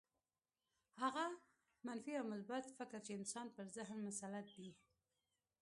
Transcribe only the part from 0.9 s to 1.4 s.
هغه